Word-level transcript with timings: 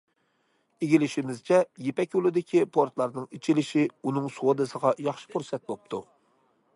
ئىگىلىشىمىزچە، 0.85 1.59
يىپەك 1.87 2.17
يولىدىكى 2.17 2.63
پورتلارنىڭ 2.77 3.27
ئېچىلىشى 3.37 3.85
ئۇنىڭ 4.01 4.33
سودىسىغا 4.39 4.95
ياخشى 5.09 5.33
پۇرسەت 5.35 5.69
بوپتۇ. 5.73 6.01